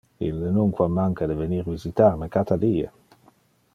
[0.27, 2.91] Ille nunquam manca de venir visitar me cata die.